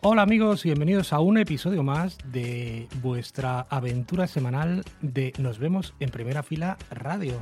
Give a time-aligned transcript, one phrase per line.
[0.00, 6.10] Hola amigos bienvenidos a un episodio más de vuestra aventura semanal de Nos vemos en
[6.10, 7.34] primera fila radio.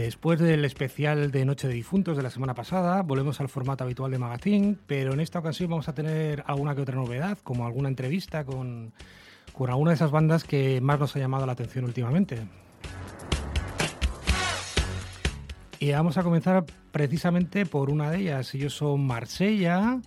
[0.00, 4.10] Después del especial de Noche de Difuntos de la semana pasada, volvemos al formato habitual
[4.10, 7.90] de Magazine, pero en esta ocasión vamos a tener alguna que otra novedad, como alguna
[7.90, 8.94] entrevista con,
[9.52, 12.38] con alguna de esas bandas que más nos ha llamado la atención últimamente.
[15.78, 18.54] Y vamos a comenzar precisamente por una de ellas.
[18.54, 20.00] Ellos son Marsella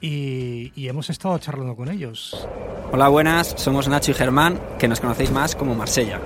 [0.00, 2.48] y, y, hemos estado charlando con ellos.
[2.90, 3.48] Hola, buenas.
[3.58, 6.22] Somos Nacho y Germán, que nos conocéis más como Marsella.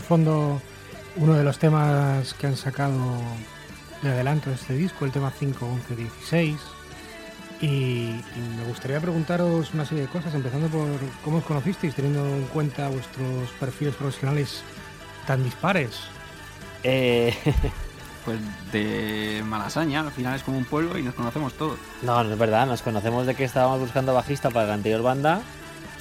[0.00, 0.60] Fondo
[1.16, 2.98] uno de los temas que han sacado
[4.02, 6.56] de adelanto de este disco, el tema 5, 11, 16.
[7.60, 8.24] Y, y,
[8.56, 10.86] me gustaría preguntaros una serie de cosas, empezando por
[11.24, 14.62] cómo os conocisteis, teniendo en cuenta vuestros perfiles profesionales
[15.26, 15.98] tan dispares.
[16.84, 17.34] Eh,
[18.24, 18.38] pues
[18.72, 21.78] de Malasaña, al final es como un pueblo y nos conocemos todos.
[22.02, 25.40] No, no es verdad, nos conocemos de que estábamos buscando bajista para la anterior banda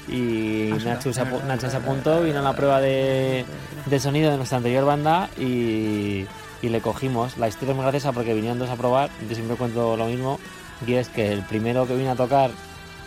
[0.08, 3.46] y ah, Nacho, se, Nacho se apuntó, vino a la prueba de,
[3.86, 6.26] de, sonido de nuestra anterior banda y,
[6.62, 7.38] y, le cogimos.
[7.38, 10.40] La historia es muy graciosa porque vinieron dos a probar, yo siempre cuento lo mismo,
[10.86, 12.52] y es que el primero que vino a tocar,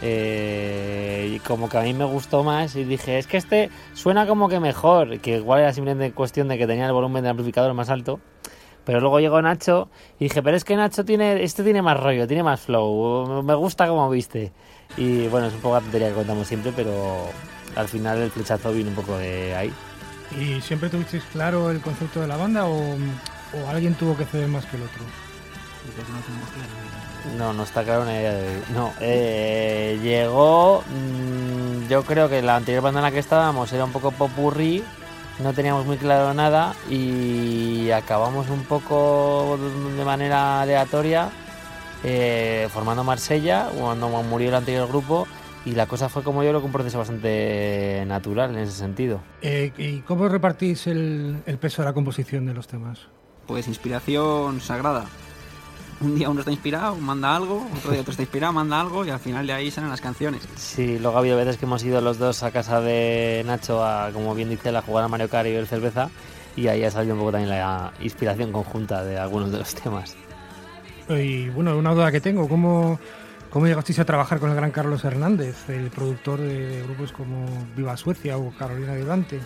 [0.02, 4.48] eh, como que a mí me gustó más y dije, es que este suena como
[4.48, 7.90] que mejor, que igual era simplemente cuestión de que tenía el volumen del amplificador más
[7.90, 8.20] alto.
[8.84, 12.26] Pero luego llegó Nacho y dije, pero es que Nacho tiene, este tiene más rollo,
[12.26, 14.52] tiene más flow, me gusta como viste.
[14.96, 17.26] Y bueno, es un poco la tontería que contamos siempre, pero
[17.76, 19.72] al final el flechazo vino un poco de ahí.
[20.38, 22.96] ¿Y siempre tuvisteis claro el concepto de la banda o,
[23.68, 25.02] alguien tuvo que ceder más que el otro?
[27.36, 28.62] No, no está claro una idea de...
[28.74, 30.82] No, eh, llegó...
[30.88, 34.84] Mm, yo creo que la anterior banda en la que estábamos era un poco popurrí,
[35.42, 39.58] no teníamos muy claro nada y acabamos un poco
[39.96, 41.30] de manera aleatoria
[42.04, 45.26] eh, formando Marsella cuando murió el anterior grupo
[45.64, 49.20] y la cosa fue como yo lo que un proceso bastante natural en ese sentido.
[49.42, 53.08] Eh, ¿Y cómo repartís el, peso de la composición de los temas?
[53.46, 55.06] Pues inspiración sagrada.
[56.00, 59.10] Un día uno está inspirado, manda algo, otro día otro está inspirado, manda algo y
[59.10, 60.48] al final de ahí salen las canciones.
[60.56, 64.10] Sí, luego ha habido veces que hemos ido los dos a casa de Nacho a,
[64.12, 66.08] como bien dice, a jugar a Mario Kart y ver cerveza
[66.56, 70.16] y ahí ha salido un poco también la inspiración conjunta de algunos de los temas.
[71.08, 72.98] Y bueno, una duda que tengo, ¿cómo,
[73.50, 77.46] cómo llegasteis a trabajar con el gran Carlos Hernández, el productor de grupos como
[77.76, 79.40] Viva Suecia o Carolina de Dante?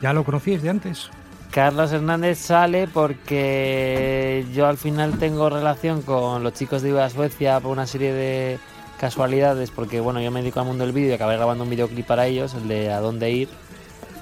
[0.00, 1.10] ¿Ya lo conocíais de antes?
[1.50, 7.58] Carlos Hernández sale porque yo al final tengo relación con los chicos de Viva Suecia
[7.60, 8.58] por una serie de
[9.00, 12.06] casualidades, porque bueno, yo me dedico al mundo del vídeo y acabé grabando un videoclip
[12.06, 13.48] para ellos, el de A dónde ir,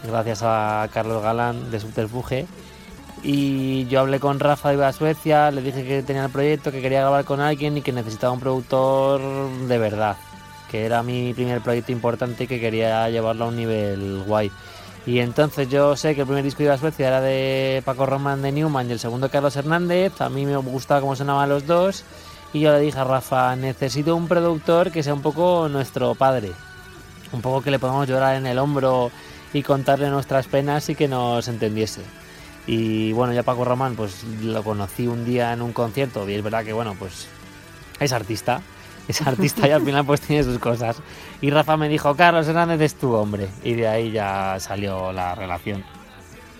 [0.06, 2.46] gracias a Carlos Galán de Subterfuge.
[3.23, 6.81] Y yo hablé con Rafa de Viva Suecia, le dije que tenía el proyecto, que
[6.81, 9.20] quería grabar con alguien y que necesitaba un productor
[9.67, 10.17] de verdad,
[10.70, 14.52] que era mi primer proyecto importante y que quería llevarlo a un nivel guay.
[15.06, 18.43] Y entonces yo sé que el primer disco de Viva Suecia era de Paco Román
[18.43, 20.20] de Newman y el segundo Carlos Hernández.
[20.20, 22.05] A mí me gustaba cómo sonaban los dos.
[22.53, 26.50] Y yo le dije a Rafa, necesito un productor que sea un poco nuestro padre.
[27.32, 29.12] Un poco que le podamos llorar en el hombro
[29.53, 32.03] y contarle nuestras penas y que nos entendiese.
[32.67, 36.43] Y bueno, ya Paco Román, pues lo conocí un día en un concierto y es
[36.43, 37.29] verdad que, bueno, pues
[38.00, 38.61] es artista.
[39.08, 41.00] Es artista y al final pues tiene sus cosas.
[41.41, 43.49] Y Rafa me dijo, Carlos Hernández es tu hombre.
[43.62, 45.85] Y de ahí ya salió la relación.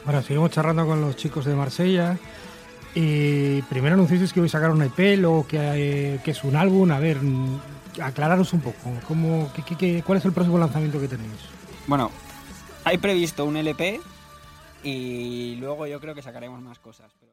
[0.05, 2.17] Bueno, seguimos charlando con los chicos de Marsella.
[2.95, 6.91] Y primero anunciasteis que voy a sacar un EP, luego que, que es un álbum.
[6.93, 7.19] A ver,
[8.01, 8.91] aclararos un poco.
[9.07, 11.41] ¿cómo, qué, qué, cuál es el próximo lanzamiento que tenéis?
[11.87, 12.11] Bueno,
[12.85, 14.01] hay previsto un LP
[14.83, 17.13] y luego yo creo que sacaremos más cosas.
[17.19, 17.33] Pero...